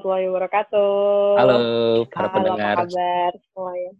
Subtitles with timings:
[0.00, 0.92] Warahmatullahi wabarakatuh.
[1.36, 1.56] Halo,
[2.08, 2.72] para Halo, pendengar.
[2.72, 3.92] apa kabar semuanya?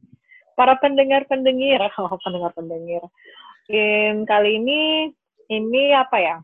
[0.56, 3.04] Para pendengar-pendengir, oh, pendengar-pendengir.
[3.04, 4.80] Mungkin kali ini,
[5.52, 6.36] ini apa ya?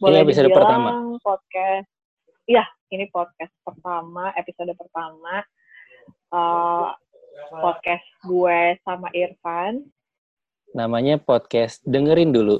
[0.00, 0.90] Ini episode dibilang pertama.
[1.20, 1.88] podcast.
[2.48, 2.64] Iya,
[2.96, 5.44] ini podcast pertama, episode pertama.
[6.32, 6.88] Eh,
[7.52, 9.84] podcast gue sama Irfan.
[10.72, 12.56] Namanya podcast dengerin dulu.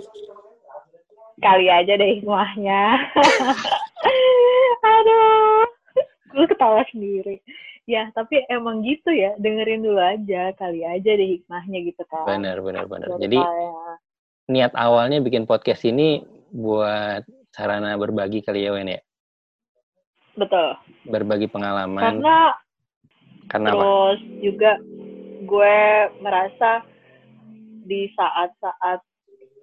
[1.40, 3.00] Kali aja deh hikmahnya.
[4.92, 5.71] Aduh,
[6.32, 7.40] gue ketawa sendiri.
[7.84, 12.38] Ya, tapi emang gitu ya, dengerin dulu aja, kali aja deh hikmahnya gitu kan.
[12.38, 13.18] Benar, benar, benar.
[13.18, 13.98] Jadi saya.
[14.46, 16.22] niat awalnya bikin podcast ini
[16.54, 19.00] buat sarana berbagi kali ya, Wen ya.
[20.38, 20.78] betul.
[21.10, 22.00] Berbagi pengalaman.
[22.22, 22.38] Karena
[23.50, 23.82] Karena apa?
[23.82, 24.72] terus juga
[25.42, 25.76] gue
[26.22, 26.86] merasa
[27.82, 29.02] di saat-saat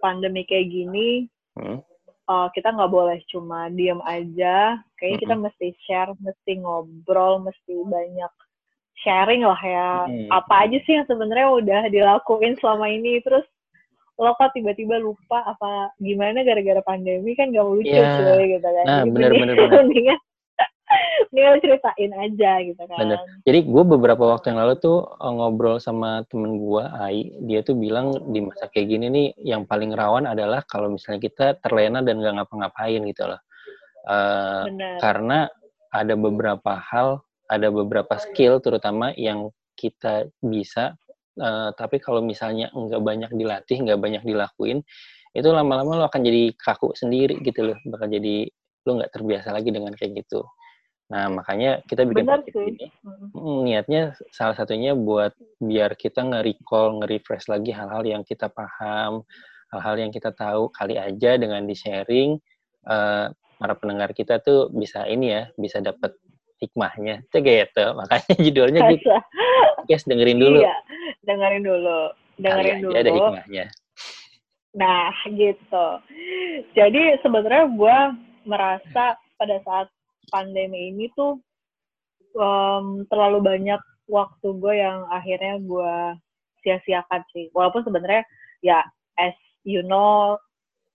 [0.04, 1.26] pandemi kayak gini,
[1.60, 1.84] Hmm,
[2.30, 4.78] uh, kita nggak boleh cuma diem aja.
[5.02, 8.34] Kayaknya kita mesti share, mesti ngobrol, mesti banyak
[9.02, 9.92] sharing lah ya.
[10.06, 10.30] Hmm.
[10.30, 13.44] Apa aja sih yang sebenarnya udah dilakuin selama ini, terus
[14.20, 18.86] lo kok tiba-tiba lupa apa gimana gara-gara pandemi kan gak lucu cuy gitu kan.
[18.86, 19.80] Nah, Jadi bener, mending- bener, bener.
[19.88, 20.20] Mendingan,
[21.34, 22.98] lo ceritain aja gitu kan.
[22.98, 23.20] Bener.
[23.46, 27.30] Jadi gue beberapa waktu yang lalu tuh eh, ngobrol sama temen gue, Ai.
[27.46, 31.46] Dia tuh bilang di masa kayak gini nih, yang paling rawan adalah kalau misalnya kita
[31.62, 33.42] terlena dan gak ngapa-ngapain gitu loh.
[34.10, 34.98] Bener.
[34.98, 35.46] karena
[35.94, 40.98] ada beberapa hal, ada beberapa skill terutama yang kita bisa,
[41.38, 44.82] eh, tapi kalau misalnya nggak banyak dilatih, nggak banyak dilakuin,
[45.34, 48.50] itu lama-lama lo akan jadi kaku sendiri gitu loh, bakal jadi
[48.86, 50.42] lo nggak terbiasa lagi dengan kayak gitu.
[51.10, 52.70] Nah makanya kita bikin Bener podcast sih.
[52.70, 52.86] ini,
[53.34, 53.60] Mm.
[53.66, 59.26] niatnya salah satunya buat biar kita nge-recall, nge-refresh lagi hal-hal yang kita paham,
[59.74, 62.38] hal-hal yang kita tahu, kali aja dengan di-sharing,
[62.86, 63.26] eh,
[63.60, 66.14] para pendengar kita tuh bisa ini ya, bisa dapat
[66.62, 67.26] hikmahnya.
[67.26, 67.86] Itu gitu.
[67.98, 69.10] Makanya judulnya gitu,
[69.86, 70.62] guys dengerin dulu.
[70.62, 70.78] Iya,
[71.26, 72.00] dengerin dulu.
[72.38, 72.92] Dengerin Kali dulu.
[72.94, 73.66] aja ada hikmahnya.
[74.70, 75.88] Nah, gitu.
[76.78, 77.98] Jadi sebenarnya gue
[78.46, 79.06] merasa
[79.36, 79.88] pada saat
[80.30, 81.38] pandemi ini tuh
[82.34, 85.94] em, terlalu banyak waktu gue yang akhirnya gue
[86.60, 87.50] sia-siakan sih.
[87.52, 88.24] Walaupun sebenarnya
[88.60, 88.82] ya
[89.16, 90.36] as you know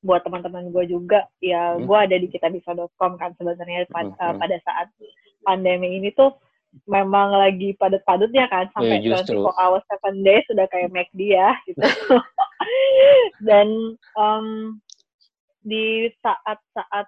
[0.01, 1.89] buat teman-teman gue juga ya Hmm.
[1.89, 4.41] gue ada di kitabisa.com kan sebenarnya pa- Hmm, eh, hmm.
[4.41, 4.87] pada saat
[5.41, 6.37] pandemi ini tuh
[6.85, 9.39] memang lagi padat-padatnya kan sampai Ya, justru.
[9.41, 11.81] 24 hours 7 days sudah kayak McD ya gitu.
[13.47, 14.47] Dan em,
[15.63, 17.07] di saat-saat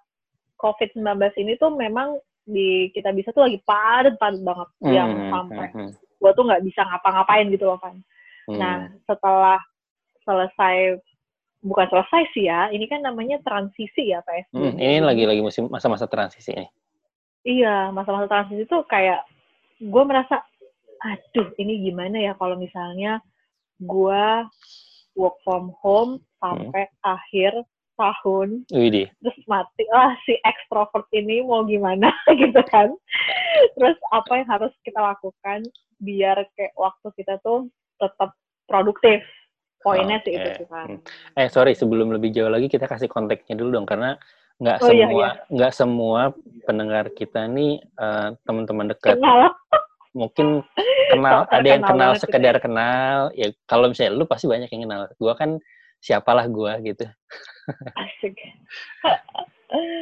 [0.57, 1.05] COVID-19
[1.43, 6.31] ini tuh memang di kita bisa tuh lagi padat-padat banget yang Hmm, sampai hmm, gue
[6.33, 7.95] tuh nggak bisa ngapa-ngapain gitu loh kan.
[8.47, 8.59] hmm.
[8.59, 9.59] Nah setelah
[10.23, 10.99] selesai
[11.67, 14.55] bukan selesai sih ya, ini kan namanya transisi ya PSBB.
[14.55, 16.69] Hmm, ini lagi-lagi musim masa-masa transisi ini.
[17.47, 19.23] Iya, masa-masa transisi tuh kayak
[19.83, 20.43] gue merasa,
[21.03, 23.19] aduh ini gimana ya kalau misalnya
[23.83, 24.25] gue
[25.19, 29.09] work from home sampai akhir tahun, Widih.
[29.25, 32.93] terus mati lah si ekstrovert ini mau gimana gitu kan.
[33.75, 35.65] Terus apa yang harus kita lakukan
[36.01, 38.37] biar kayak waktu kita tuh tetap
[38.69, 39.25] produktif.
[39.81, 40.41] Poinnya sih Oke.
[40.43, 40.89] itu sih kan.
[41.39, 44.19] Eh sorry sebelum lebih jauh lagi kita kasih konteksnya dulu dong karena
[44.57, 46.21] nggak Oh, iya, semua nggak semua
[46.65, 49.53] pendengar kita nih eh, teman-teman dekat Kenal
[50.17, 50.65] mungkin
[51.13, 55.01] kenal ada yang kenal gitu sekedar kenal ya kalau misalnya lu pasti banyak yang kenal
[55.21, 55.61] gua kan
[56.01, 57.05] siapalah gua gitu
[57.97, 58.37] asik.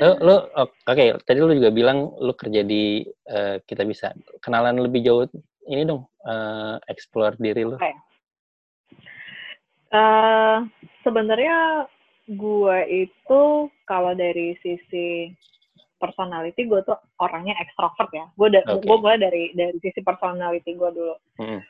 [0.01, 4.77] lu lu oh, oke tadi lu juga bilang lu kerja di eh, kita bisa kenalan
[4.77, 5.25] lebih jauh
[5.65, 7.93] ini dong eh, explore diri lu Oke.
[9.95, 10.57] Eh,
[11.01, 11.87] sebenarnya
[12.27, 13.43] gue itu
[13.87, 15.31] kalau dari sisi
[15.97, 18.27] personality gue tuh orangnya ekstrovert ya.
[18.35, 18.83] Gue da- Oke.
[18.83, 21.15] gue mulai dari dari sisi personality gue dulu.
[21.39, 21.61] Hmm.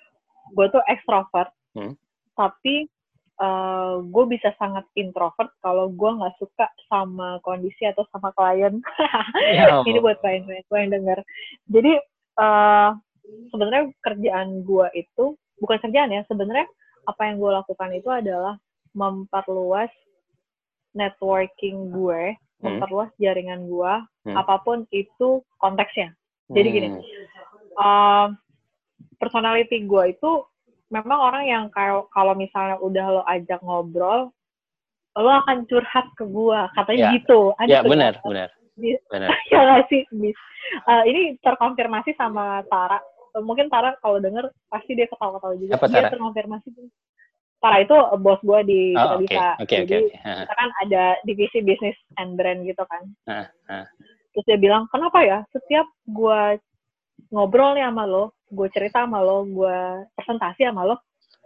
[0.56, 1.92] Gue tuh ekstrovert, Hmm.
[2.32, 2.88] tapi
[3.34, 8.78] eh, gue bisa sangat introvert kalau gue nggak suka sama kondisi atau sama klien.
[9.54, 11.18] Ya Ini buat klien-klien gue yang denger.
[11.70, 11.92] Jadi
[12.38, 12.90] eh,
[13.50, 16.22] sebenarnya kerjaan gue itu bukan kerjaan ya.
[16.30, 16.66] Sebenarnya
[17.04, 18.56] apa yang gue lakukan itu adalah
[18.94, 19.90] memperluas
[20.94, 22.80] networking gue, Hmm.
[22.80, 23.92] memperluas jaringan gue,
[24.24, 24.36] Hmm.
[24.38, 26.14] apa pun itu konteksnya.
[26.48, 27.02] Jadi gini, Hmm.
[27.76, 28.26] uh,
[29.18, 30.30] personality gue itu
[30.94, 34.30] memang orang yang kalau kalau misalnya udah lo ajak ngobrol,
[35.14, 37.10] lo akan curhat ke gue, katanya Ya.
[37.18, 37.50] gitu.
[37.58, 38.48] Ada ya benar benar.
[39.10, 39.30] Benar.
[39.50, 42.96] Ya nggak sih bis Eh, ini terkonfirmasi sama Tara.
[43.36, 45.76] Mungkin Tara kalau denger pasti dia ketawa-ketawa juga.
[45.76, 46.10] Siapa dia Tara?
[46.16, 46.68] terkonfirmasi.
[47.60, 49.22] Tara itu bos gue di Oh, kita oke.
[49.28, 49.46] Bisa.
[49.60, 50.06] Oke oke jadi.
[50.24, 53.02] Ha, kita kan ada divisi bisnis and brand gitu kan.
[53.28, 53.78] Ha, ha.
[54.32, 55.38] terus dia bilang kenapa ya?
[55.52, 56.40] Setiap gue
[57.30, 59.76] ngobrol nih sama lo gue cerita sama lo gue
[60.14, 60.96] presentasi sama lo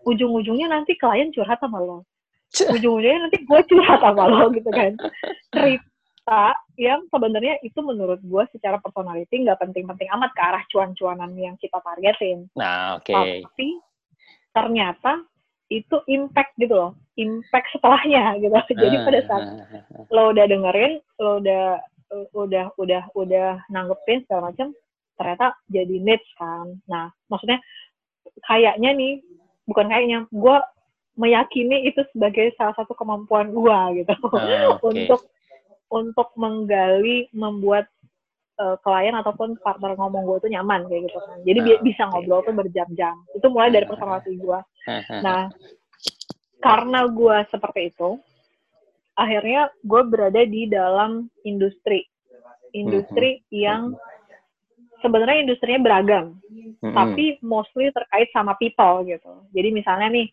[0.06, 2.06] ujung-ujungnya nanti klien curhat sama lo.
[2.49, 4.94] Ujung-ujungnya nanti gue curhat sama lo gitu kan.
[5.53, 11.56] Cerita yang sebenarnya itu menurut gue secara personality nggak penting-penting amat ke arah cuan-cuanan yang
[11.59, 12.47] kita targetin.
[12.55, 13.11] Nah oke.
[13.11, 13.43] Okay.
[13.44, 13.69] tapi
[14.55, 15.12] ternyata
[15.69, 18.55] itu impact gitu loh impact setelahnya gitu.
[18.79, 21.64] Jadi ah, pada saat ah, ah, lo udah dengerin lo udah
[22.32, 24.73] udah udah udah nanggepin segala macam
[25.19, 26.79] ternyata jadi needs kan.
[26.87, 27.59] Nah maksudnya
[28.47, 29.12] kayaknya nih
[29.67, 30.56] bukan kayaknya gue
[31.19, 34.15] meyakini itu sebagai salah satu kemampuan gue gitu.
[34.31, 34.70] Okay.
[34.94, 35.20] untuk
[35.88, 37.91] untuk menggali membuat
[38.62, 41.38] uh, klien ataupun partner ngomong gue tuh nyaman kayak gitu kan.
[41.43, 43.17] Jadi oh, bisa ngobrol tuh berjam-jam.
[43.35, 44.61] Itu mulai dari personality gue
[45.21, 45.53] nah
[46.59, 48.19] karena gue seperti itu
[49.19, 52.06] akhirnya gue berada di dalam industri.
[52.71, 53.55] Industri mm-hmm.
[53.55, 53.82] yang
[55.03, 56.95] sebenarnya industrinya beragam mm-hmm.
[56.95, 60.29] tapi mostly terkait sama people gitu jadi misalnya nih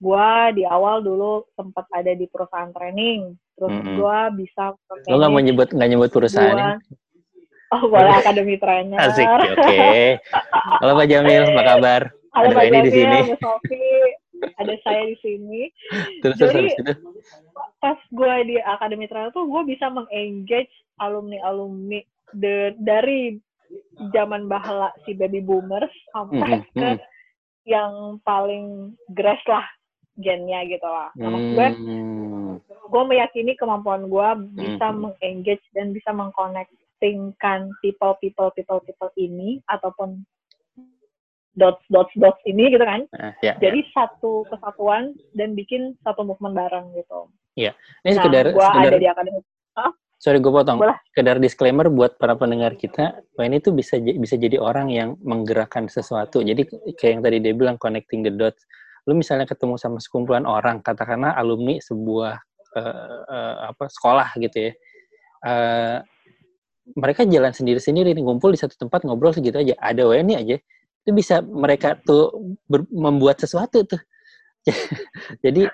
[0.00, 3.96] gue di awal dulu sempat ada di perusahaan training terus mm-hmm.
[4.00, 4.74] gue bisa
[5.08, 6.80] lo nggak mau nyebut nggak nyebut perusahaan
[7.70, 8.98] Oh, boleh Akademi Trainer.
[8.98, 9.46] Asik, oke.
[9.62, 10.18] Okay.
[10.82, 12.02] Halo Pak Jamil, apa kabar?
[12.34, 13.18] Halo ada Pak Jamil, di sini.
[13.22, 13.86] ada Sofi,
[14.58, 15.62] ada saya di sini.
[16.18, 16.50] Terus, Jadi,
[16.82, 16.98] terus,
[17.78, 20.66] pas gue di Akademi Trainer tuh, gue bisa mengengage
[20.98, 22.02] alumni-alumni
[22.74, 23.38] dari
[24.12, 26.78] zaman bahala si baby boomers sampai mm -hmm.
[26.78, 27.00] ke hmm.
[27.68, 27.92] yang
[28.24, 29.64] paling grass lah
[30.20, 31.08] gennya gitu lah.
[31.16, 31.54] Nah, mm.
[31.56, 31.68] gue,
[32.92, 34.96] gue meyakini kemampuan gue bisa mm.
[35.00, 36.68] mengengage dan bisa mengconnect
[37.00, 40.24] mementingkan people people people people ini ataupun
[41.56, 43.92] dots dots dots ini gitu kan uh, yeah, jadi yeah.
[43.96, 47.74] satu kesatuan dan bikin satu movement bareng gitu iya yeah.
[48.06, 49.40] ini nah, sekedar gua sekedar, ada di akademi
[49.76, 49.92] huh?
[50.20, 50.76] Sorry gue potong.
[50.76, 51.00] Boleh.
[51.10, 55.88] sekedar disclaimer buat para pendengar kita bahwa ini tuh bisa bisa jadi orang yang menggerakkan
[55.88, 56.44] sesuatu.
[56.44, 56.68] Jadi
[57.00, 58.62] kayak yang tadi dia bilang connecting the dots.
[59.08, 62.36] Lu misalnya ketemu sama sekumpulan orang katakanlah alumni sebuah
[62.76, 64.72] uh, uh, apa sekolah gitu ya.
[65.40, 65.98] Uh,
[67.00, 69.72] mereka jalan sendiri-sendiri ngumpul di satu tempat ngobrol segitu aja.
[69.80, 70.56] Ada WNI aja.
[71.00, 74.00] Itu bisa mereka tuh ber, membuat sesuatu tuh
[75.44, 75.72] jadi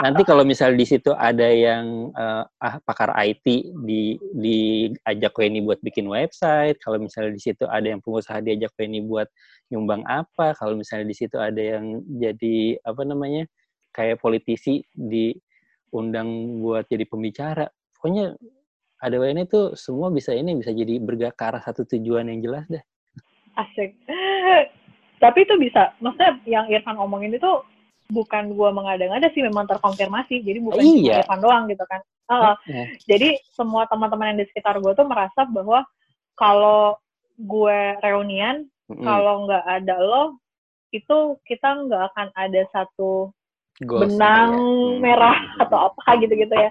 [0.00, 3.44] nanti kalau misal di situ ada yang uh, ah, pakar IT
[3.84, 9.04] di diajak WNI buat bikin website kalau misalnya di situ ada yang pengusaha diajak WNI
[9.04, 9.28] buat
[9.68, 13.44] nyumbang apa kalau misalnya di situ ada yang jadi apa namanya
[13.92, 17.68] kayak politisi diundang buat jadi pembicara
[18.00, 18.32] pokoknya
[19.02, 22.64] ada ini tuh semua bisa ini bisa jadi bergerak ke arah satu tujuan yang jelas
[22.70, 22.82] deh.
[23.58, 23.98] Asik.
[25.18, 27.50] Tapi itu bisa, maksudnya yang Irfan omongin itu
[28.12, 30.44] bukan gua mengada-ngada sih, memang terkonfirmasi.
[30.44, 31.24] Jadi bukan iya.
[31.24, 32.00] Irfan doang gitu kan.
[32.28, 32.86] Uh, uh.
[33.08, 35.84] Jadi semua teman-teman yang di sekitar gue tuh merasa bahwa
[36.36, 36.96] kalau
[37.36, 39.00] gue reunian, mm.
[39.00, 40.24] kalau nggak ada lo,
[40.92, 43.32] itu kita nggak akan ada satu
[43.80, 45.00] Ghost, benang ya.
[45.00, 46.70] merah atau apa gitu-gitu ya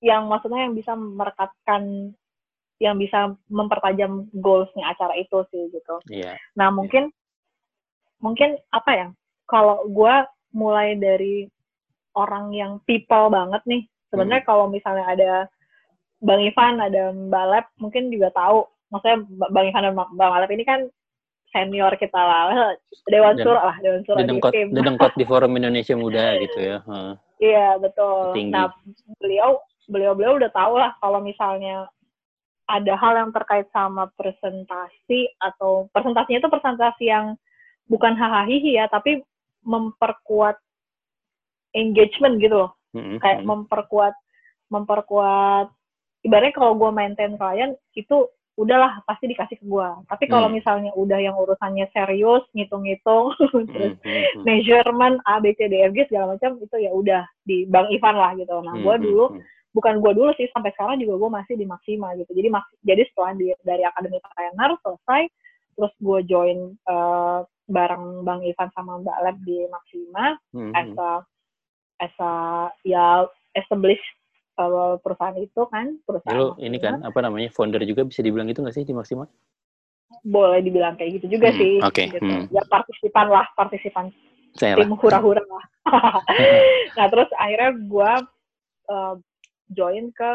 [0.00, 2.12] yang maksudnya yang bisa merekatkan
[2.80, 6.00] yang bisa mempertajam goalsnya acara itu sih gitu.
[6.08, 6.40] Yeah.
[6.56, 7.12] Nah mungkin
[8.24, 9.08] mungkin apa ya?
[9.44, 10.14] Kalau gue
[10.50, 11.46] mulai dari
[12.14, 14.48] orang yang people banget nih, sebenarnya hmm.
[14.48, 15.32] kalau misalnya ada
[16.20, 18.66] Bang Ivan, ada Mbak Lab, mungkin juga tahu.
[18.92, 19.18] Maksudnya
[19.54, 20.84] Bang Ivan dan Bang Lab ini kan
[21.50, 22.74] senior kita lah,
[23.10, 26.78] Dewan Sur lah, Dewan Sur dedengkot, dedengkot di Forum Indonesia Muda gitu ya.
[27.40, 28.36] Iya betul.
[28.36, 28.54] Tinggi.
[28.54, 28.70] Nah
[29.18, 29.58] beliau
[29.90, 31.90] beliau-beliau udah tahu lah kalau misalnya
[32.70, 37.34] ada hal yang terkait sama presentasi atau presentasinya itu presentasi yang
[37.90, 39.18] bukan hahaha ya, tapi
[39.64, 40.56] memperkuat
[41.76, 42.70] engagement gitu loh.
[42.96, 43.18] Mm-hmm.
[43.22, 44.14] Kayak memperkuat
[44.70, 45.66] memperkuat
[46.26, 49.88] ibaratnya kalau gue maintain klien itu udahlah pasti dikasih ke gue.
[50.10, 50.54] Tapi kalau mm.
[50.60, 53.32] misalnya udah yang urusannya serius, ngitung-ngitung,
[53.72, 54.44] terus mm-hmm.
[54.44, 58.16] measurement A, B, C, D, F, G segala macam itu ya udah di Bang Ivan
[58.20, 58.60] lah gitu.
[58.60, 59.40] Nah, gue dulu
[59.70, 62.50] bukan gue dulu sih sampai sekarang juga gue masih di Maksima gitu jadi
[62.82, 65.22] jadi setelah di, dari akademi trainer selesai
[65.80, 67.40] terus gue join uh,
[67.72, 70.76] bareng bang Ivan sama mbak Lab di Maksima mm-hmm.
[70.76, 71.10] as a
[72.04, 72.32] as a
[72.84, 73.24] ya
[73.56, 74.02] establish
[74.60, 78.60] uh, perusahaan itu kan perusahaan Lalu, ini kan apa namanya founder juga bisa dibilang itu
[78.60, 79.24] nggak sih di Maksima
[80.20, 82.12] boleh dibilang kayak gitu juga hmm, sih okay.
[82.12, 82.20] gitu.
[82.20, 82.52] hmm.
[82.52, 84.12] ya partisipan lah partisipan
[84.52, 85.64] Saya tim hura-hura lah
[87.00, 88.12] nah terus akhirnya gue
[88.92, 89.14] uh,
[89.72, 90.32] join ke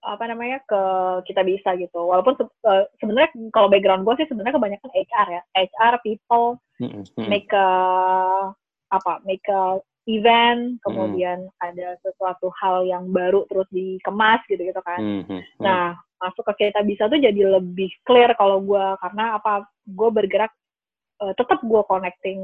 [0.00, 0.82] apa namanya ke
[1.28, 5.42] kita bisa gitu walaupun se uh, sebenarnya kalau background gue sih sebenarnya kebanyakan HR ya
[5.60, 7.26] HR people mm -hmm.
[7.28, 7.68] make a,
[8.88, 11.60] apa make a event, kemudian hmm.
[11.60, 15.00] ada sesuatu hal yang baru terus dikemas gitu-gitu kan.
[15.00, 15.62] Hmm, hmm, hmm.
[15.62, 20.52] Nah, masuk ke kita bisa tuh jadi lebih clear kalau gue karena apa gue bergerak
[21.20, 22.40] uh, tetap gue connecting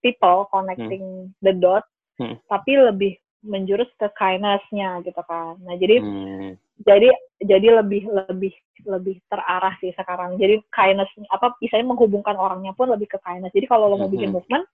[0.00, 1.34] people, connecting hmm.
[1.44, 1.84] the dot,
[2.18, 2.36] hmm.
[2.48, 3.12] tapi lebih
[3.44, 5.60] menjurus ke kindness-nya gitu kan.
[5.62, 6.58] Nah, jadi hmm.
[6.86, 7.10] Jadi
[7.42, 8.54] jadi lebih lebih
[8.86, 10.38] lebih terarah sih sekarang.
[10.38, 13.54] Jadi kindness apa misalnya menghubungkan orangnya pun lebih ke kindness.
[13.54, 14.66] Jadi kalau lo mau bikin movement,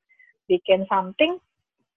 [0.49, 1.41] bikin something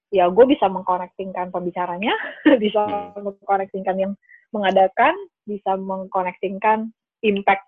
[0.07, 2.15] ya gue bisa mengkonektingkan pembicaranya,
[2.63, 2.79] bisa
[3.15, 3.19] hmm.
[3.19, 4.13] mengkonektingkan yang
[4.55, 5.11] mengadakan,
[5.43, 6.95] bisa mengkonektingkan
[7.27, 7.67] impact,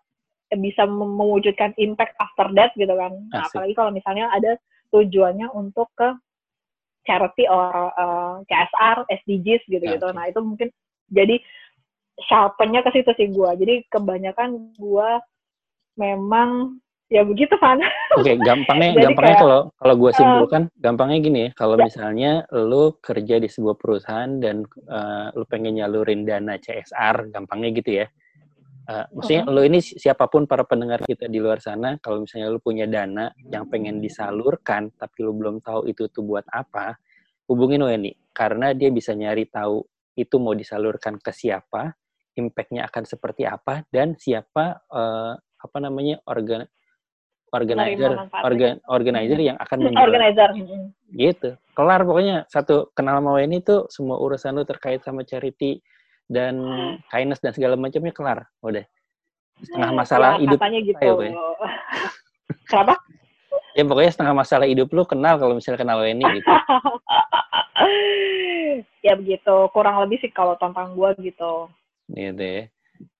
[0.55, 3.11] bisa mewujudkan impact after that gitu kan.
[3.35, 4.55] Nah, apalagi kalau misalnya ada
[4.95, 6.15] tujuannya untuk ke
[7.03, 10.07] charity or uh, CSR, SDGs gitu-gitu.
[10.07, 10.15] Okay.
[10.15, 10.69] Nah itu mungkin
[11.09, 11.41] jadi
[12.27, 13.51] sharpennya ke situ sih gue.
[13.59, 15.09] Jadi kebanyakan gue
[15.99, 17.81] memang ya begitu Van.
[18.15, 21.83] Oke, okay, gampangnya Jadi gampangnya kalau kalau gue simpulkan, uh, gampangnya gini ya, kalau ya.
[21.89, 27.91] misalnya lu kerja di sebuah perusahaan dan uh, lu pengen nyalurin dana CSR, gampangnya gitu
[28.03, 28.07] ya.
[28.89, 29.61] Uh, maksudnya uh -huh.
[29.61, 33.29] lu ini siapa pun para pendengar kita di luar sana, kalau misalnya lu punya dana
[33.53, 36.97] yang pengen disalurkan, tapi lu belum tahu itu tuh buat apa,
[37.45, 39.83] hubungin Weni karena dia bisa nyari tahu
[40.15, 41.91] itu mau disalurkan ke siapa,
[42.37, 46.67] impactnya akan seperti apa, dan siapa uh, apa namanya organ
[47.49, 50.05] organizer organ organizer yang akan menjual.
[50.05, 50.49] Organizer.
[51.13, 51.49] Gitu.
[51.73, 55.81] Kelar pokoknya satu kenal sama ini tuh semua urusan lu terkait sama charity
[56.29, 56.61] dan
[57.09, 58.45] kindness dan segala macamnya kelar.
[58.61, 58.85] Udah.
[59.59, 61.03] Setengah masalah ya, hidup gitu.
[61.03, 61.13] Ayo,
[62.69, 62.95] Kenapa?
[63.73, 66.47] ya pokoknya setengah masalah hidup lu kenal kalau misalnya kenal ini gitu.
[69.07, 69.55] ya begitu.
[69.73, 71.67] Kurang lebih sih kalau tentang gua gitu.
[72.13, 72.63] Gitu ya.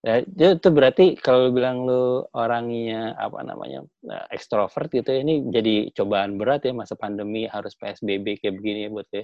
[0.04, 0.24] Ya,
[0.56, 6.36] itu berarti kalau bilang lu orangnya apa namanya nah, ekstrovert gitu ya, ini jadi cobaan
[6.36, 9.24] berat ya masa pandemi harus PSBB kayak begini ya buat ya.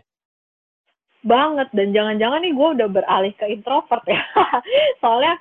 [1.27, 4.19] Banget dan jangan-jangan nih gue udah beralih ke introvert ya.
[5.03, 5.35] Soalnya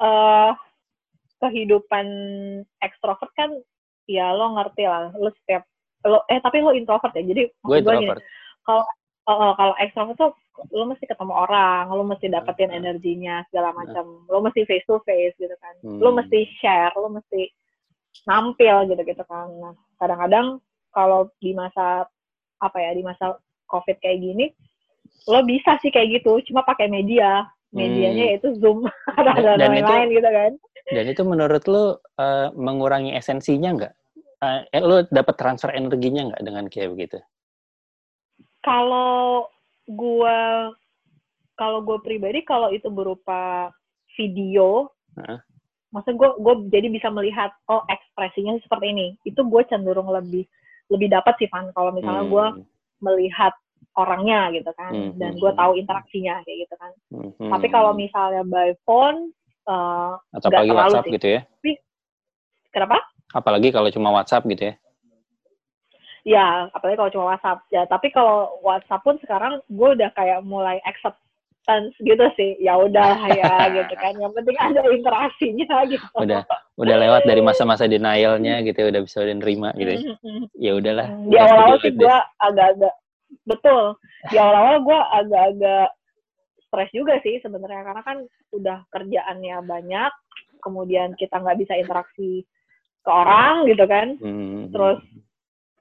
[0.00, 0.52] uh,
[1.40, 2.06] kehidupan
[2.84, 3.56] ekstrovert kan
[4.04, 5.64] ya lo ngerti lah, lo setiap
[6.04, 7.24] lo eh tapi lo introvert ya.
[7.24, 8.20] Jadi gue introvert.
[8.68, 8.84] Kalau
[9.28, 10.32] uh, kalau ekstrovert tuh
[10.70, 12.80] lo mesti ketemu orang, lo mesti dapetin hmm.
[12.84, 15.98] energinya segala macam, lo mesti face to face gitu kan, hmm.
[15.98, 17.50] lo mesti share, lo mesti
[18.28, 19.48] nampil gitu gitu kan.
[19.58, 20.60] Nah, kadang-kadang
[20.92, 22.06] kalau di masa
[22.62, 24.46] apa ya di masa covid kayak gini,
[25.26, 28.30] lo bisa sih kayak gitu, cuma pakai media, medianya hmm.
[28.36, 28.86] yaitu zoom
[29.18, 30.52] ada ada lain-lain gitu kan.
[30.92, 31.84] Dan itu menurut lo
[32.20, 33.94] uh, mengurangi esensinya nggak?
[34.42, 37.18] Uh, eh, lo dapat transfer energinya nggak dengan kayak begitu?
[38.62, 39.50] Kalau
[39.90, 40.38] gue
[41.58, 43.70] kalau gue pribadi kalau itu berupa
[44.16, 44.88] video
[45.20, 45.38] uh.
[45.92, 50.48] maksud gue gue jadi bisa melihat oh ekspresinya seperti ini itu gue cenderung lebih
[50.88, 52.32] lebih dapat sih Van kalau misalnya hmm.
[52.32, 52.46] gue
[53.02, 53.52] melihat
[53.94, 55.12] orangnya gitu kan hmm.
[55.20, 55.80] dan gue hmm, tahu hmm.
[55.84, 57.50] interaksinya kayak gitu kan hmm.
[57.52, 59.32] tapi kalau misalnya by phone
[59.68, 61.14] uh, atau apalagi WhatsApp sih.
[61.20, 61.72] gitu ya tapi,
[62.72, 62.96] kenapa
[63.32, 64.74] apalagi kalau cuma WhatsApp gitu ya
[66.22, 67.58] ya apalagi kalau cuma WhatsApp.
[67.74, 72.58] Ya tapi kalau WhatsApp pun sekarang gue udah kayak mulai acceptance gitu sih.
[72.62, 73.52] Ya udah ya
[73.82, 74.14] gitu kan.
[74.18, 76.06] Yang penting ada interaksinya gitu.
[76.18, 76.42] Udah
[76.78, 79.90] udah lewat dari masa-masa denialnya gitu ya, udah bisa udah nerima gitu.
[79.92, 80.42] Ya, mm-hmm.
[80.58, 82.94] ya udahlah di awal-awal sih gue agak-agak
[83.46, 83.82] betul.
[84.30, 85.88] Di awal-awal gue agak-agak
[86.70, 88.18] stres juga sih sebenarnya karena kan
[88.56, 90.12] udah kerjaannya banyak
[90.62, 92.46] kemudian kita nggak bisa interaksi
[93.02, 94.14] ke orang gitu kan.
[94.22, 94.70] Hmm.
[94.70, 95.02] terus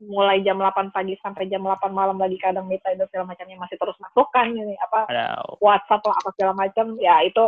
[0.01, 3.77] mulai jam 8 pagi sampai jam 8 malam lagi kadang minta itu segala macamnya masih
[3.77, 5.61] terus masuk kan ini apa Aduh.
[5.61, 7.43] WhatsApp lah apa segala macam ya itu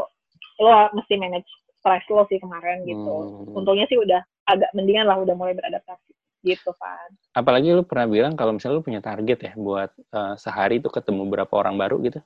[0.61, 1.49] lo mesti manage
[1.81, 3.57] stress lo sih kemarin gitu hmm.
[3.57, 6.13] untungnya sih udah agak mendingan lah udah mulai beradaptasi
[6.45, 10.77] gitu kan apalagi lu pernah bilang kalau misalnya lu punya target ya buat uh, sehari
[10.77, 12.19] itu ketemu berapa orang baru gitu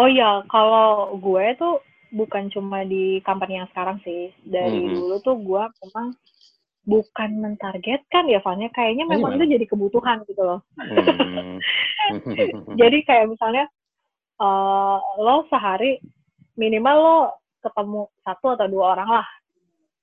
[0.00, 4.92] oh ya kalau gue tuh bukan cuma di company yang sekarang sih dari hmm.
[4.94, 6.14] dulu tuh gue memang
[6.84, 10.60] bukan mentargetkan ya Fanya kayaknya memang itu jadi kebutuhan gitu loh.
[10.76, 11.56] Hmm.
[12.80, 13.64] jadi kayak misalnya
[14.40, 15.98] uh, lo sehari
[16.60, 17.18] minimal lo
[17.64, 19.28] ketemu satu atau dua orang lah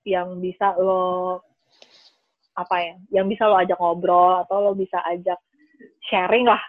[0.01, 1.45] yang bisa lo
[2.57, 5.37] apa ya yang bisa lo ajak ngobrol atau lo bisa ajak
[6.09, 6.61] sharing lah.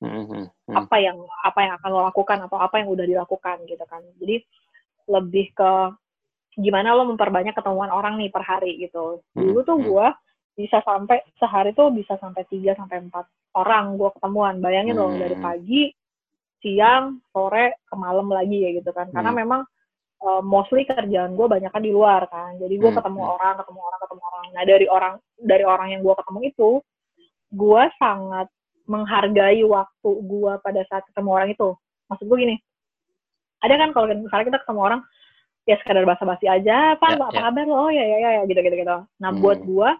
[0.00, 0.48] Hmm.
[0.72, 4.00] apa yang apa yang akan lo lakukan atau apa yang udah dilakukan gitu kan.
[4.16, 4.40] Jadi
[5.12, 5.72] lebih ke
[6.58, 9.22] gimana lo memperbanyak ketemuan orang nih per hari gitu.
[9.34, 9.86] Hmm, Dulu tuh hmm.
[9.86, 10.06] gue
[10.58, 13.26] bisa sampai sehari tuh bisa sampai 3 sampai empat
[13.58, 14.58] orang gue ketemuan.
[14.58, 15.02] Bayangin hmm.
[15.02, 15.82] loh dari pagi,
[16.60, 19.08] siang, sore, ke malam lagi ya gitu kan.
[19.14, 19.40] Karena hmm.
[19.46, 19.60] memang
[20.26, 22.58] uh, mostly kerjaan gue banyak kan di luar kan.
[22.58, 22.98] Jadi gue hmm.
[22.98, 23.34] ketemu hmm.
[23.38, 24.44] orang, ketemu orang, ketemu orang.
[24.50, 26.70] Nah dari orang dari orang yang gue ketemu itu,
[27.54, 28.46] gue sangat
[28.90, 31.68] menghargai waktu gue pada saat ketemu orang itu
[32.10, 32.56] maksud gue gini
[33.62, 35.00] ada kan kalau misalnya kita ketemu orang
[35.70, 37.40] ya sekadar basa-basi aja pak ya, apa ya.
[37.46, 39.38] kabar lo oh ya ya ya, ya gitu gitu gitu nah hmm.
[39.38, 39.90] buat gue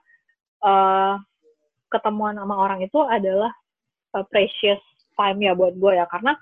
[0.66, 1.14] uh,
[1.86, 3.54] ketemuan sama orang itu adalah
[4.18, 4.82] uh, precious
[5.14, 6.34] time ya buat gue ya karena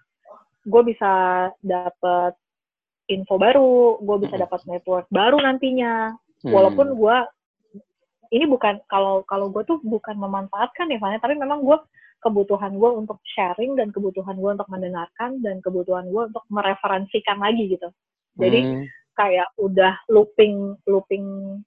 [0.64, 1.12] gue bisa
[1.60, 2.32] dapet
[3.12, 4.44] info baru gue bisa hmm.
[4.48, 6.52] dapat network baru nantinya hmm.
[6.52, 7.16] walaupun gue
[8.32, 11.78] ini bukan kalau kalau gue tuh bukan memanfaatkan ya Fanya, tapi memang gue
[12.18, 17.78] kebutuhan gue untuk sharing dan kebutuhan gue untuk mendengarkan dan kebutuhan gue untuk mereferensikan lagi
[17.78, 17.88] gitu.
[18.36, 18.84] Jadi hmm.
[19.18, 21.58] Kayak udah looping looping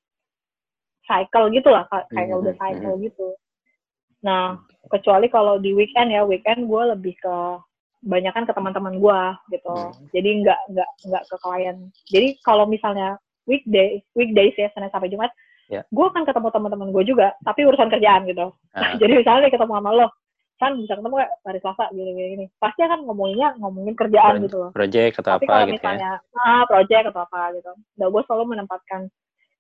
[1.04, 2.42] cycle gitu lah kayak hmm.
[2.42, 3.04] udah cycle hmm.
[3.12, 3.28] gitu.
[4.24, 4.56] Nah
[4.88, 7.36] kecuali kalau di weekend ya weekend gue lebih ke
[8.08, 9.22] banyakkan ke teman-teman gue
[9.60, 9.76] gitu.
[9.76, 10.08] Hmm.
[10.16, 11.78] Jadi nggak nggak nggak ke klien.
[12.08, 15.36] Jadi kalau misalnya weekday weekdays ya Senin sampai Jumat
[15.72, 15.84] yeah.
[15.88, 18.92] gue akan ketemu teman-teman gue juga tapi urusan kerjaan gitu uh.
[19.02, 20.08] jadi misalnya ketemu sama lo
[20.62, 22.46] kan bisa ketemu kayak hari Selasa gini gini gini.
[22.62, 24.70] Pasti akan ngomonginnya ngomongin kerjaan Pro gitu loh.
[24.70, 25.74] project atau tapi apa kalau gitu ya?
[25.74, 26.38] misalnya ya?
[26.38, 27.72] ah project atau apa gitu.
[27.98, 29.02] Nah gue selalu menempatkan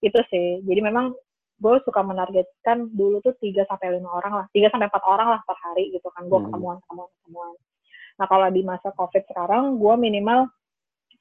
[0.05, 0.47] itu sih.
[0.61, 1.17] Jadi memang
[1.57, 4.45] gue suka menargetkan dulu tuh 3 sampai lima orang lah.
[4.53, 6.29] 3 sampai empat orang lah per hari gitu kan.
[6.29, 6.53] Gue hmm.
[6.53, 7.49] ketemuan ketemuan ketemuan.
[8.21, 10.53] Nah kalau di masa covid sekarang gue minimal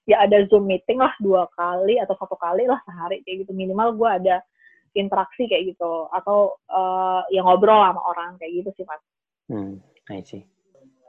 [0.04, 3.56] ya ada zoom meeting lah dua kali atau satu kali lah sehari kayak gitu.
[3.56, 4.36] Minimal gue ada
[4.92, 6.12] interaksi kayak gitu.
[6.12, 9.00] Atau uh, ya ngobrol sama orang kayak gitu sih mas
[9.50, 10.46] Hmm, I see.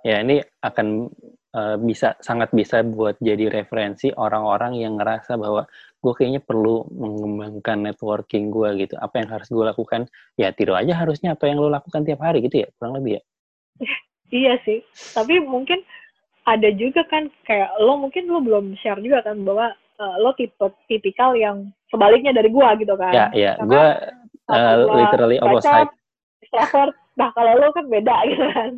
[0.01, 1.13] Ya, ini akan
[1.53, 5.69] uh, bisa sangat bisa buat jadi referensi orang-orang yang ngerasa bahwa
[6.01, 8.97] gue kayaknya perlu mengembangkan networking gue gitu.
[8.97, 10.09] Apa yang harus gue lakukan?
[10.41, 13.23] Ya tiru aja harusnya apa yang lo lakukan tiap hari gitu ya, kurang lebih ya.
[14.41, 14.81] iya sih.
[15.13, 15.85] Tapi mungkin
[16.49, 20.65] ada juga kan kayak lo mungkin lo belum share juga kan bahwa uh, lo tipe
[20.89, 23.13] tipikal yang sebaliknya dari gue gitu kan.
[23.13, 23.53] Ya, ya.
[23.61, 23.85] Gue
[24.49, 25.93] uh, literally opposite.
[26.41, 28.71] Extrovert, Nah kalau lo kan beda gitu kan.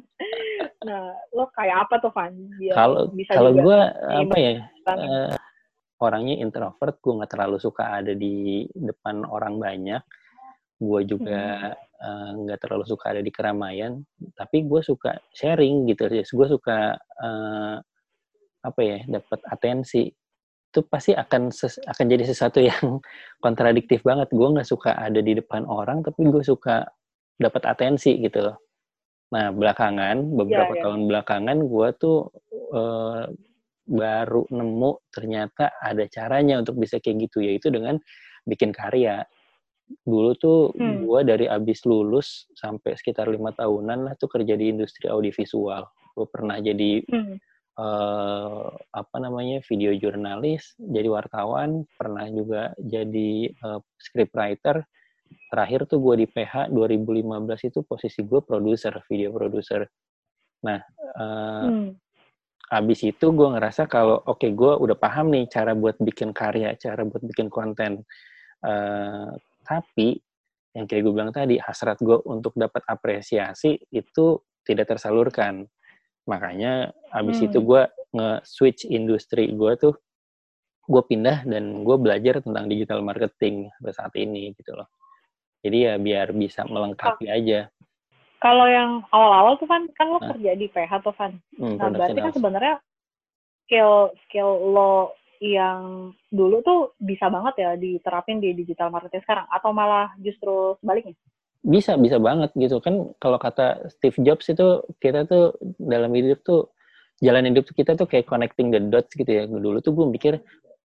[0.86, 2.34] Nah lo kayak apa tuh Van?
[2.74, 4.54] Kalau kalau gue apa ya?
[4.84, 5.32] Uh,
[6.04, 10.04] orangnya introvert, gue nggak terlalu suka ada di depan orang banyak.
[10.82, 11.92] Gue juga hmm.
[12.04, 14.04] Eh, nggak uh, terlalu suka ada di keramaian.
[14.36, 16.12] Tapi gue suka sharing gitu.
[16.12, 17.80] Gue suka uh,
[18.60, 19.00] apa ya?
[19.08, 20.12] Dapat atensi
[20.74, 23.00] itu pasti akan ses, akan jadi sesuatu yang
[23.46, 24.28] kontradiktif banget.
[24.36, 26.84] Gue nggak suka ada di depan orang, tapi gue suka
[27.40, 28.58] dapat atensi gitu loh.
[29.34, 30.84] Nah belakangan beberapa yeah, yeah.
[30.86, 32.18] tahun belakangan gue tuh
[32.74, 33.26] uh,
[33.84, 38.00] baru nemu ternyata ada caranya untuk bisa kayak gitu yaitu dengan
[38.48, 39.26] bikin karya.
[40.08, 41.04] Dulu tuh hmm.
[41.04, 45.84] gue dari abis lulus sampai sekitar lima tahunan lah tuh kerja di industri audiovisual.
[46.16, 47.36] Gue pernah jadi hmm.
[47.78, 54.88] uh, apa namanya video jurnalis, jadi wartawan, pernah juga jadi uh, scriptwriter
[55.52, 59.88] terakhir tuh gue di PH 2015 itu posisi gue produser video produser
[60.64, 60.80] nah
[61.20, 61.90] uh, hmm.
[62.72, 66.74] abis itu gue ngerasa kalau oke okay, gue udah paham nih cara buat bikin karya
[66.80, 68.02] cara buat bikin konten
[68.64, 69.32] uh,
[69.64, 70.20] tapi
[70.74, 75.70] yang kayak gue bilang tadi hasrat gue untuk dapat apresiasi itu tidak tersalurkan
[76.26, 77.48] makanya abis hmm.
[77.52, 77.82] itu gue
[78.16, 79.94] nge-switch industri gue tuh
[80.84, 84.88] gue pindah dan gue belajar tentang digital marketing saat ini gitu loh
[85.64, 87.36] jadi ya biar bisa melengkapi oh.
[87.40, 87.60] aja.
[88.44, 90.36] Kalau yang awal-awal tuh kan kan lo nah.
[90.36, 91.32] kerja di PH tuh kan.
[91.56, 92.76] Hmm, nah berarti kan sebenarnya
[93.64, 99.72] skill skill lo yang dulu tuh bisa banget ya diterapin di digital marketing sekarang atau
[99.72, 101.16] malah justru sebaliknya?
[101.64, 106.76] Bisa, bisa banget gitu kan kalau kata Steve Jobs itu kita tuh dalam hidup tuh
[107.24, 109.48] jalan hidup kita tuh kayak connecting the dots gitu ya.
[109.48, 110.34] Dulu tuh gue mikir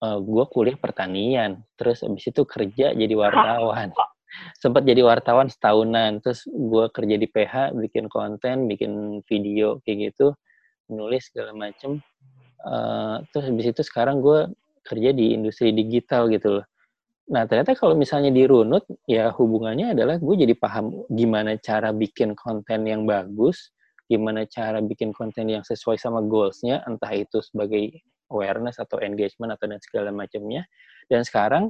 [0.05, 3.97] uh, eh, gue kuliah pertanian, terus abis itu kerja jadi wartawan
[4.61, 10.37] sempat jadi wartawan setahunan terus gue kerja di PH bikin konten bikin video kayak gitu
[10.88, 12.01] nulis segala macem.
[12.59, 14.51] Uh, terus habis itu sekarang gue
[14.83, 16.67] kerja di industri digital gitu loh.
[17.29, 22.88] Nah ternyata kalau misalnya dirunut ya hubungannya adalah gue jadi paham gimana cara bikin konten
[22.88, 23.71] yang bagus
[24.09, 28.01] gimana cara bikin konten yang sesuai sama goalsnya entah itu sebagai
[28.33, 30.64] awareness atau engagement atau dan segala macamnya
[31.12, 31.69] dan sekarang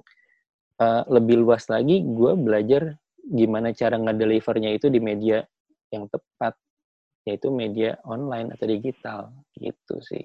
[0.79, 2.97] uh, lebih luas lagi gue belajar
[3.29, 5.45] gimana cara ngedelivernya itu di media
[5.93, 6.57] yang tepat
[7.29, 9.21] yaitu media online atau digital
[9.61, 10.25] gitu sih.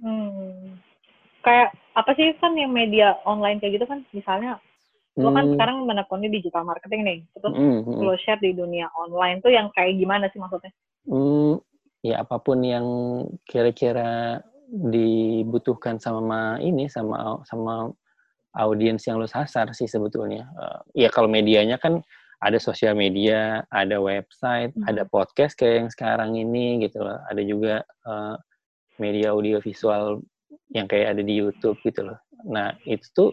[0.00, 0.80] Hmm.
[1.44, 4.56] Kayak apa sih kan yang media online kayak gitu kan misalnya
[5.18, 5.20] hmm.
[5.20, 5.52] lo kan hmm.
[5.58, 8.00] sekarang menekuni digital marketing nih terus hmm, hmm.
[8.00, 10.72] lo share di dunia online tuh yang kayak gimana sih maksudnya?
[11.04, 11.60] Hmm,
[12.00, 12.86] ya apa pun yang
[13.44, 14.40] kira-kira
[14.72, 17.92] dibutuhkan sama ini sama sama
[18.56, 20.48] audiens yang lo sasar sih sebetulnya.
[20.56, 22.04] Uh, ya kalau medianya kan
[22.42, 24.90] ada sosial media, ada website, hmm.
[24.90, 27.22] ada podcast kayak yang sekarang ini gitu loh.
[27.30, 28.34] Ada juga uh,
[28.98, 30.20] media audio visual
[30.74, 32.18] yang kayak ada di YouTube gitu loh.
[32.50, 33.30] Nah, itu tuh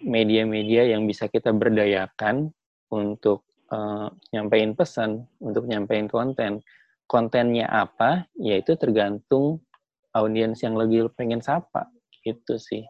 [0.00, 2.50] media-media yang bisa kita berdayakan
[2.88, 6.64] untuk uh, nyampein pesan, untuk nyampein konten.
[7.04, 9.60] Kontennya apa, yaitu tergantung
[10.16, 11.92] audiens yang lagi pengen sapa.
[12.24, 12.88] Gitu sih.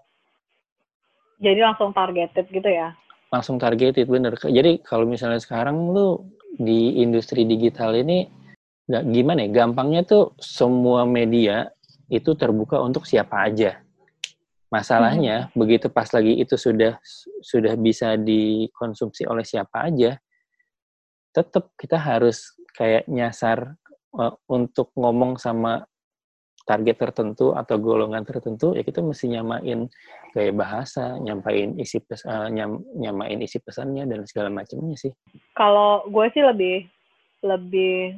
[1.43, 2.95] Jadi langsung targeted gitu ya?
[3.35, 4.39] Langsung targeted, bener.
[4.39, 6.23] Jadi kalau misalnya sekarang lu
[6.55, 8.31] di industri digital ini,
[8.87, 11.67] gak, gimana ya, gampangnya tuh semua media
[12.07, 13.83] itu terbuka untuk siapa aja.
[14.73, 15.59] Masalahnya hmm.
[15.59, 16.97] begitu pas lagi itu sudah
[17.45, 20.17] sudah bisa dikonsumsi oleh siapa aja,
[21.33, 23.77] tetap kita harus kayak nyasar
[24.17, 25.85] uh, untuk ngomong sama
[26.63, 29.91] target tertentu atau golongan tertentu ya kita mesti nyamain
[30.33, 35.13] gaya bahasa, nyampain isi pes, uh, nyam, nyamain isi pesannya dan segala macamnya sih.
[35.53, 36.89] Kalau gue sih lebih
[37.43, 38.17] lebih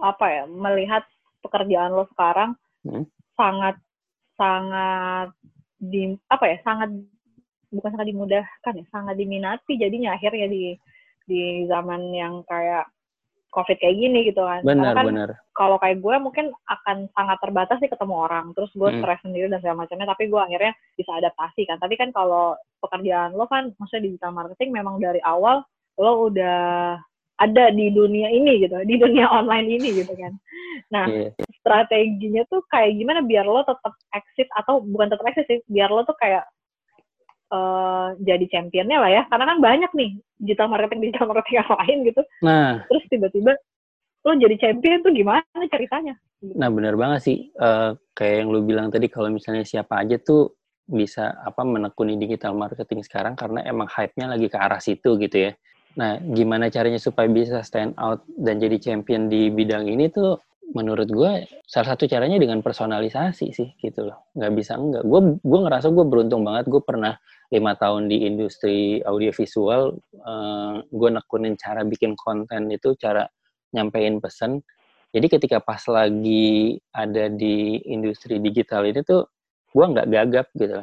[0.00, 1.04] apa ya melihat
[1.44, 2.56] pekerjaan lo sekarang
[2.88, 3.04] hmm?
[3.36, 3.76] sangat
[4.40, 5.28] sangat
[5.76, 6.88] di apa ya sangat
[7.68, 10.74] bukan sangat dimudahkan ya sangat diminati jadinya akhirnya di
[11.28, 12.88] di zaman yang kayak
[13.50, 14.62] covid kayak gini gitu kan.
[14.62, 15.28] Benar, kan benar.
[15.52, 19.02] Kalau kayak gue mungkin akan sangat terbatas sih ketemu orang, terus gue hmm.
[19.02, 20.08] stres sendiri dan segala macamnya.
[20.08, 21.78] Tapi gue akhirnya bisa adaptasi kan.
[21.82, 25.66] Tapi kan kalau pekerjaan lo kan, maksudnya digital marketing memang dari awal
[26.00, 26.96] lo udah
[27.40, 30.32] ada di dunia ini gitu, di dunia online ini gitu kan.
[30.92, 31.32] Nah, yeah.
[31.60, 36.04] strateginya tuh kayak gimana biar lo tetap eksis atau bukan tetap eksis sih, biar lo
[36.04, 36.44] tuh kayak
[37.50, 40.10] uh, jadi championnya lah ya karena kan banyak nih
[40.40, 43.52] digital marketing digital marketing yang lain gitu nah terus tiba-tiba
[44.20, 48.88] lo jadi champion tuh gimana ceritanya nah benar banget sih uh, kayak yang lo bilang
[48.88, 50.60] tadi kalau misalnya siapa aja tuh
[50.90, 55.52] bisa apa menekuni digital marketing sekarang karena emang hype-nya lagi ke arah situ gitu ya.
[55.94, 60.38] Nah, gimana caranya supaya bisa stand out dan jadi champion di bidang ini tuh
[60.70, 64.30] menurut gue salah satu caranya dengan personalisasi sih gitu loh.
[64.34, 65.02] Nggak bisa enggak.
[65.06, 67.18] Gue gue ngerasa gue beruntung banget gue pernah
[67.50, 73.26] lima tahun di industri audiovisual, uh, gue nekunin cara bikin konten itu, cara
[73.74, 74.62] nyampein pesan.
[75.10, 79.26] Jadi ketika pas lagi ada di industri digital ini tuh,
[79.74, 80.78] gue nggak gagap gitu.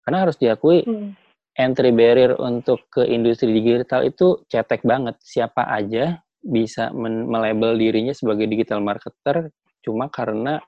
[0.00, 1.12] Karena harus diakui, hmm.
[1.60, 5.20] entry barrier untuk ke industri digital itu cetek banget.
[5.20, 9.52] Siapa aja bisa melabel dirinya sebagai digital marketer
[9.84, 10.60] cuma karena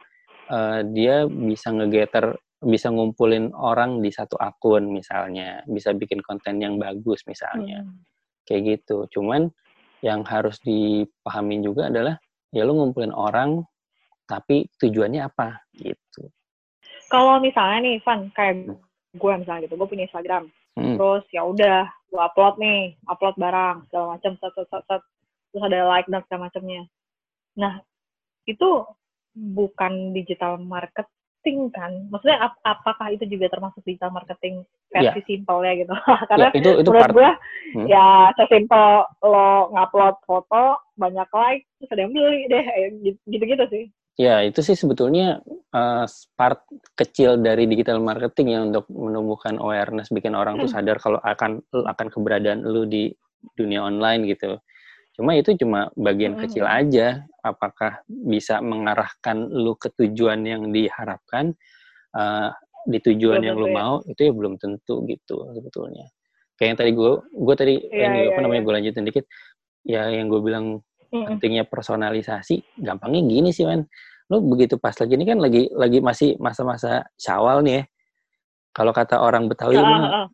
[0.52, 6.78] uh, dia bisa ngegeter bisa ngumpulin orang di satu akun misalnya, bisa bikin konten yang
[6.78, 7.82] bagus misalnya.
[7.82, 7.98] Hmm.
[8.46, 9.06] Kayak gitu.
[9.18, 9.50] Cuman
[10.02, 12.18] yang harus dipahami juga adalah
[12.50, 13.62] ya lu ngumpulin orang
[14.26, 16.30] tapi tujuannya apa gitu.
[17.12, 18.78] Kalau misalnya nih, Van, kayak hmm.
[19.20, 20.48] gue misalnya gitu, gue punya Instagram.
[20.72, 20.96] Hmm.
[20.96, 24.70] Terus ya udah, gue upload nih, upload barang segala macam, terus
[25.60, 26.88] ada like dan segala macamnya.
[27.60, 27.84] Nah,
[28.48, 28.88] itu
[29.36, 31.04] bukan digital market
[31.42, 34.62] marketing kan maksudnya ap apakah itu juga termasuk digital marketing
[34.94, 35.26] versi yeah.
[35.26, 35.90] simpel ya gitu
[36.30, 37.30] karena yeah, itu, itu menurut gue
[37.74, 37.86] hmm.
[37.90, 38.86] ya sesimpel
[39.26, 42.64] lo ngupload foto banyak like terus ada yang beli deh
[43.26, 43.86] gitu-gitu sih
[44.20, 45.40] Ya, itu sih sebetulnya
[45.72, 46.04] uh,
[46.36, 46.60] part
[47.00, 50.68] kecil dari digital marketing ya untuk menumbuhkan awareness, bikin orang hmm.
[50.68, 53.08] tuh sadar kalau akan akan keberadaan lu di
[53.56, 54.60] dunia online gitu.
[55.12, 56.42] Cuma itu cuma bagian hmm.
[56.46, 57.24] kecil aja.
[57.44, 61.52] Apakah bisa mengarahkan lu ke tujuan yang diharapkan,
[62.16, 62.48] uh,
[62.86, 63.74] di tujuan belum yang lu ya.
[63.74, 66.06] mau, itu ya belum tentu gitu sebetulnya.
[66.56, 68.64] Kayak yang tadi gue, gue tadi ya, yang ya, apa namanya ya.
[68.64, 69.24] gue lanjutin dikit,
[69.82, 70.66] ya yang gue bilang
[71.10, 71.26] hmm.
[71.28, 73.86] pentingnya personalisasi, gampangnya gini sih man.
[74.30, 77.84] Lu begitu pas lagi ini kan lagi lagi masih masa-masa syawal nih ya.
[78.72, 80.32] Kalau kata orang Betawi uh, mah,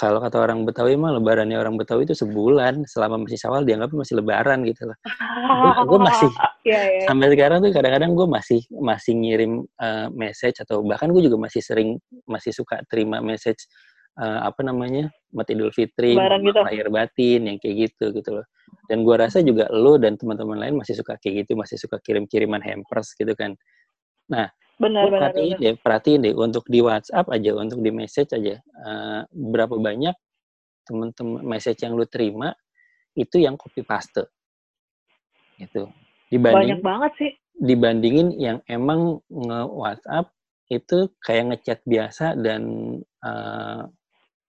[0.00, 4.18] kalau kata orang Betawi mah lebarannya orang Betawi itu sebulan selama masih Syawal dianggap masih
[4.18, 4.98] lebaran gitu loh.
[5.86, 6.30] gue masih
[6.68, 7.06] yeah, yeah.
[7.06, 11.62] sampai sekarang tuh kadang-kadang gue masih masih ngirim uh, message atau bahkan gue juga masih
[11.62, 13.70] sering masih suka terima message
[14.18, 16.58] uh, apa namanya Mat Idul Fitri, gitu.
[16.58, 18.46] lahir batin yang kayak gitu gitu loh.
[18.90, 22.58] Dan gue rasa juga lo dan teman-teman lain masih suka kayak gitu, masih suka kirim-kiriman
[22.58, 23.54] hampers gitu kan.
[24.26, 24.50] Nah,
[24.80, 25.60] Benar, benar, perhatiin benar.
[25.60, 30.16] deh, perhatiin deh untuk di WhatsApp aja, untuk di message aja, uh, berapa banyak
[30.88, 32.56] teman-teman message yang lu terima
[33.12, 34.24] itu yang copy paste,
[35.60, 35.92] gitu.
[36.32, 37.30] Dibanding, Banyak banget sih.
[37.60, 40.32] Dibandingin yang emang nge WhatsApp
[40.72, 42.62] itu kayak ngechat biasa dan
[43.20, 43.84] uh,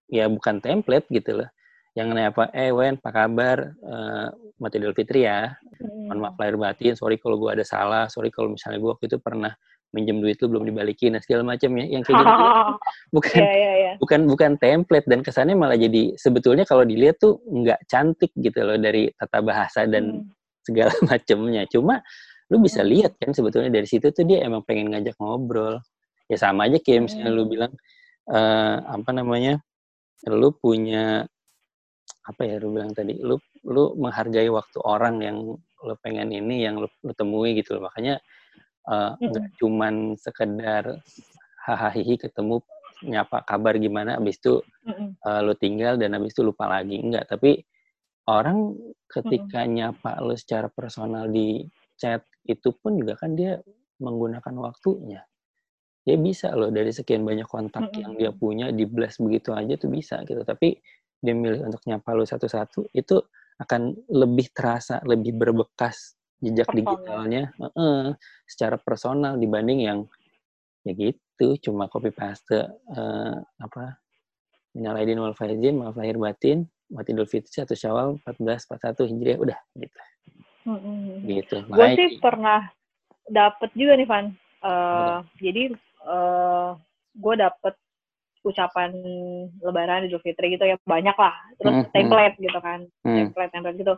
[0.07, 1.49] ya bukan template gitu loh.
[1.91, 3.57] Yang nanya apa, eh Wen, apa kabar?
[3.83, 4.31] Uh,
[4.63, 5.51] Mati Idul Fitri ya.
[5.75, 6.07] Hmm.
[6.07, 9.19] Mohon maaf lahir batin, sorry kalau gue ada salah, sorry kalau misalnya gue waktu itu
[9.19, 9.51] pernah
[9.91, 12.43] minjem duit lu belum dibalikin nah segala macam ya yang kayak gitu
[13.15, 13.93] bukan Iya, iya, iya.
[13.99, 18.79] bukan bukan template dan kesannya malah jadi sebetulnya kalau dilihat tuh nggak cantik gitu loh
[18.79, 20.31] dari tata bahasa dan Hmm.
[20.63, 21.99] segala macamnya cuma
[22.51, 22.91] lu bisa Hmm.
[22.91, 25.79] lihat kan sebetulnya dari situ tuh dia emang pengen ngajak ngobrol
[26.31, 27.51] ya sama aja kayak misalnya lu Hmm.
[27.51, 27.71] bilang
[28.31, 29.59] eh apa namanya
[30.29, 31.25] lu punya
[32.21, 36.77] apa ya lu bilang tadi lu lu menghargai waktu orang yang lu pengen ini yang
[36.77, 38.21] lu, lu temui gitu loh makanya
[38.87, 40.97] eh, nggak cuman sekedar
[41.61, 42.63] hahaha ketemu
[43.01, 45.17] nyapa kabar gimana abis itu Mm-mm.
[45.17, 46.97] eh, lu tinggal dan habis itu lupa lagi.
[47.01, 47.61] Enggak tapi
[48.29, 48.77] orang
[49.09, 51.65] ketika nyapa lu secara personal di
[51.97, 53.61] chat itu pun juga kan dia
[54.01, 55.21] menggunakan waktunya.
[56.01, 58.01] Dia bisa loh dari sekian banyak kontak Mm-mm.
[58.01, 60.41] yang dia punya di blast begitu aja tuh bisa gitu.
[60.41, 60.77] Tapi
[61.21, 63.21] dia milih untuk nyapa lu satu-satu itu
[63.61, 66.77] akan lebih terasa lebih berbekas jejak Personal.
[66.97, 68.09] digitalnya eh,
[68.49, 69.99] secara personal dibanding yang
[70.81, 74.01] ya gitu cuma copy paste eh, apa
[74.73, 79.39] minal aidin wal faizin maaf lahir batin Mati Idul Fitri satu Syawal 14 41 Hijriah
[79.39, 79.99] udah gitu
[80.67, 81.25] Mm-mm.
[81.25, 82.69] gitu Gue sih pernah
[83.31, 84.25] dapet juga nih Van.
[84.61, 85.63] Eh, jadi
[86.05, 86.69] eh
[87.17, 87.73] gue dapet
[88.45, 88.91] ucapan
[89.61, 91.33] Lebaran Idul Fitri gitu ya banyak lah.
[91.57, 91.93] Terus Hmm, hmm.
[91.95, 93.93] template gitu kan, hmm, template template gitu.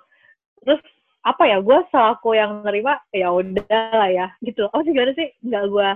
[0.63, 0.81] Terus
[1.23, 1.57] apa ya?
[1.63, 4.67] Gue selaku yang nerima ya udah lah ya gitu.
[4.71, 5.31] Oh sih gimana sih?
[5.43, 5.89] Nggak gue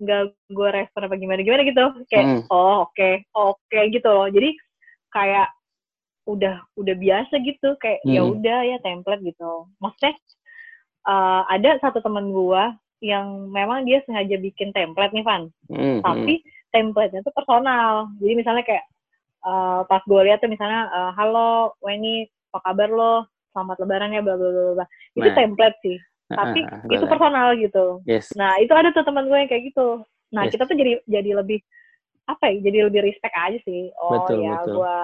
[0.00, 0.22] nggak
[0.56, 1.84] gue respon apa gimana gimana gitu.
[2.08, 2.40] Kayak Hmm.
[2.48, 4.30] oh oke oke gitu loh.
[4.30, 4.54] Jadi
[5.10, 5.48] kayak
[6.30, 8.38] udah udah biasa gitu kayak ya Hmm.
[8.38, 9.66] udah ya template gitu.
[9.82, 10.14] Maksudnya
[11.08, 16.44] eh, ada satu teman gua yang memang dia sengaja bikin template nih Van, hmm, tapi
[16.68, 18.12] template-nya tuh personal.
[18.20, 18.84] Jadi misalnya kayak
[19.40, 23.14] eh, pas gue lihat tuh misalnya eh, halo Weni apa kabar lo?
[23.50, 24.86] Selamat lebaran ya bla bla bla bla.
[25.18, 25.36] Itu Nah.
[25.36, 25.98] template sih,
[26.30, 27.84] tapi ah, itu personal gitu.
[28.06, 30.06] yes Nah, itu ada tuh teman gue yang kayak gitu.
[30.30, 30.54] Nah, Yes.
[30.54, 31.58] kita tuh jadi jadi lebih
[32.30, 32.70] apa ya?
[32.70, 33.90] Jadi lebih respect aja sih.
[33.98, 34.74] Oh Betul, ya, betul.
[34.78, 34.96] gua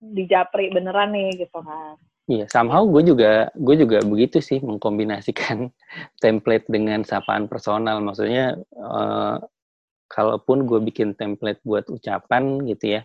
[0.00, 1.96] dijapri beneran nih gitu kan.
[2.26, 5.70] Iya, somehow gue juga gue juga begitu sih mengkombinasikan
[6.24, 8.02] template dengan sapaan personal.
[8.02, 9.36] Maksudnya eh,
[10.10, 13.02] kalaupun gue bikin template buat ucapan gitu ya,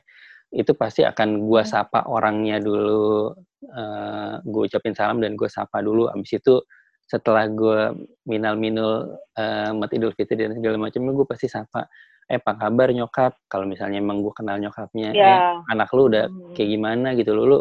[0.51, 1.71] itu pasti akan gue Hmm.
[1.71, 3.31] sapa orangnya dulu,
[3.65, 6.11] eh, gue ucapin salam dan gue sapa dulu.
[6.11, 6.59] Abis itu
[7.07, 7.79] setelah gue
[8.27, 11.87] minal minul eh, Mat Idul Fitri dan segala macamnya, gue pasti sapa.
[12.27, 13.33] Eh, apa kabar nyokap?
[13.47, 15.63] Kalau misalnya emang gue kenal nyokapnya, eh, Ya.
[15.71, 16.53] anak lu udah Hmm.
[16.55, 17.59] kayak gimana gitu lu, lu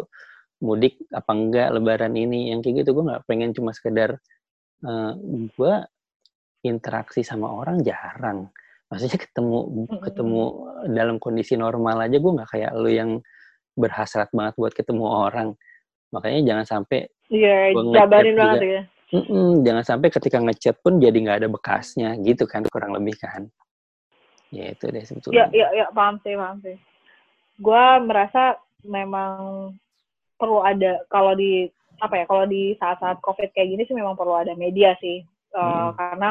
[0.61, 4.21] mudik apa enggak lebaran ini yang kayak gitu gue nggak pengen cuma sekedar
[4.85, 5.11] eh
[5.57, 5.73] gue
[6.61, 8.53] interaksi sama orang jarang
[8.91, 10.43] maksudnya ketemu ketemu
[10.91, 13.11] dalam kondisi normal aja gue nggak kayak lu yang
[13.79, 15.55] berhasrat banget buat ketemu orang
[16.11, 18.43] makanya jangan sampai Iya, jabarin juga.
[18.43, 18.81] banget ya.
[19.15, 23.47] mm-mm, jangan sampai ketika ngechat pun jadi nggak ada bekasnya gitu kan kurang lebih kan
[24.51, 26.75] ya itu deh sebetulnya iya, iya, paham sih, paham sih.
[27.55, 29.71] Gua merasa memang
[30.35, 31.71] perlu ada kalau di
[32.03, 35.23] apa ya, kalau di saat-saat COVID kayak gini sih memang perlu ada media sih.
[35.23, 35.95] Eh, Mm.
[35.95, 36.29] karena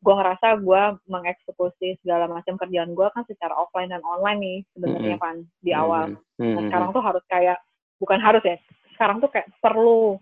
[0.00, 5.16] gua ngerasa gua mengeksekusi segala macam kerjaan gua kan secara offline dan online nih sebenarnya
[5.16, 5.24] Mm-mm.
[5.24, 6.04] kan di awal.
[6.10, 6.68] Mm-mm, Nah, mm-mm.
[6.72, 7.58] sekarang tuh harus kayak
[8.00, 8.56] bukan harus ya.
[8.96, 10.16] Sekarang tuh kayak perlu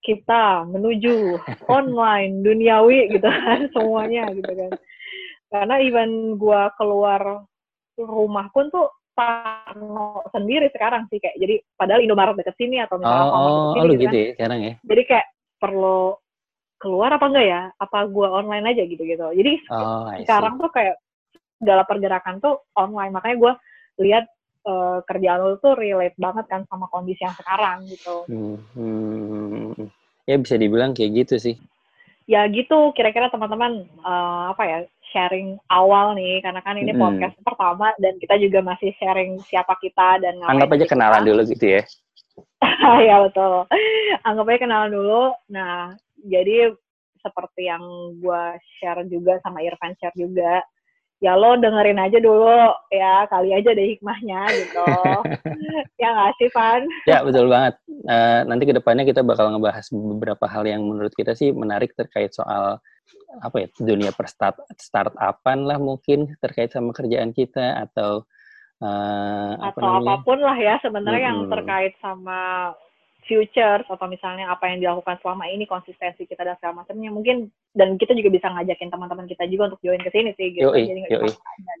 [0.00, 1.36] kita menuju
[1.78, 4.72] online duniawi gitu kan semuanya gitu kan.
[5.52, 7.44] Karena even gua keluar
[8.00, 13.00] rumah pun tuh parno sendiri sekarang sih kayak jadi padahal Indomaret deket sini atau oh
[13.04, 14.16] misalnya oh, deket oh sini lu gitu gitu kan.
[14.16, 15.26] ya sekarang ya Jadi kayak
[15.60, 16.00] perlu
[16.80, 17.62] keluar apa enggak ya?
[17.76, 19.28] Apa gua online aja gitu gitu.
[19.36, 20.96] Jadi oh sekarang tuh kayak
[21.60, 23.52] segala pergerakan tuh online makanya gue
[24.08, 24.24] lihat
[24.64, 29.86] eh, kerjaan lu tuh relate banget kan sama kondisi yang sekarang gitu Hmm, hmm, hmm.
[30.24, 31.56] ya bisa dibilang kayak gitu sih
[32.24, 34.78] ya gitu kira-kira teman-teman eh, apa ya
[35.12, 37.02] sharing awal nih karena kan ini Mm-mm.
[37.02, 40.92] podcast pertama dan kita juga masih sharing siapa kita dan anggap aja kita.
[40.96, 41.82] kenalan dulu gitu ya
[43.10, 43.68] ya betul
[44.24, 45.92] anggap aja kenalan dulu nah
[46.26, 46.74] jadi
[47.20, 47.84] seperti yang
[48.16, 48.44] gue
[48.80, 50.64] share juga sama Irfan share juga
[51.20, 54.88] ya lo dengerin aja dulu ya kali aja deh hikmahnya gitu.
[56.00, 56.82] Ya nggak sih Van?
[57.04, 57.76] Ya betul banget.
[58.08, 62.32] Eh, nanti ke depannya kita bakal ngebahas beberapa hal yang menurut kita sih menarik terkait
[62.32, 62.80] soal
[63.44, 68.24] apa ya dunia per start startupan lah mungkin terkait sama kerjaan kita atau
[68.80, 70.16] apa atau namanya?
[70.16, 71.52] apa pun lah ya sebenarnya yang Mm-mm.
[71.52, 72.72] terkait sama
[73.30, 77.94] futures atau misalnya apa yang dilakukan selama ini konsistensi kita dan segala macamnya mungkin dan
[77.94, 81.00] kita juga bisa ngajakin teman-teman kita juga untuk join ke sini sih gitu Yoi, jadi
[81.06, 81.30] yoi.
[81.30, 81.72] kita aja.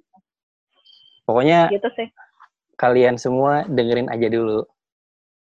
[1.26, 2.06] pokoknya gitu sih
[2.78, 4.62] kalian semua dengerin aja dulu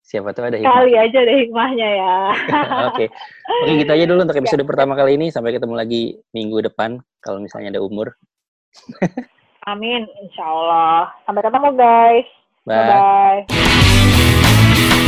[0.08, 2.18] siapa tahu ada hikmah kali aja deh hikmahnya ya
[2.90, 3.06] oke
[3.68, 7.40] oke gitu aja dulu untuk episode pertama kali ini sampai ketemu lagi minggu depan kalau
[7.44, 8.16] misalnya ada umur.
[9.68, 11.12] Amin, insya Allah.
[11.28, 12.28] Sampai ketemu guys.
[12.66, 12.88] Bye.
[12.90, 13.46] Bye.
[13.46, 15.08] -bye.